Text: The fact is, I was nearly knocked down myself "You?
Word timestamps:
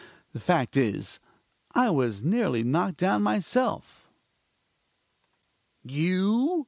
The 0.33 0.39
fact 0.39 0.77
is, 0.77 1.19
I 1.75 1.91
was 1.91 2.23
nearly 2.23 2.63
knocked 2.63 2.97
down 2.97 3.21
myself 3.21 4.09
"You? 5.83 6.59